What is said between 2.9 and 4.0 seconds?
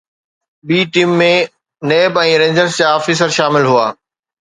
officer شامل هئا